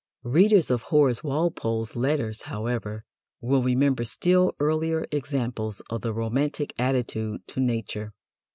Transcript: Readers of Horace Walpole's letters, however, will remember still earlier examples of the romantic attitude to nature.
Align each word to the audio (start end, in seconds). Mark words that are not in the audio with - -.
Readers 0.23 0.71
of 0.71 0.81
Horace 0.89 1.23
Walpole's 1.23 1.95
letters, 1.95 2.41
however, 2.49 3.03
will 3.39 3.61
remember 3.61 4.03
still 4.03 4.55
earlier 4.59 5.05
examples 5.11 5.79
of 5.91 6.01
the 6.01 6.11
romantic 6.11 6.73
attitude 6.79 7.45
to 7.45 7.59
nature. 7.59 8.11